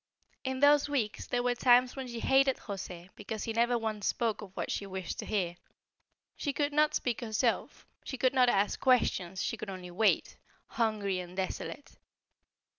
[0.43, 4.41] In those weeks there were times when she hated José because he never once spoke
[4.41, 5.57] of what she wished to hear.
[6.35, 10.37] She could not speak herself she could not ask questions; she could only wait
[10.69, 11.99] hungry and desolate.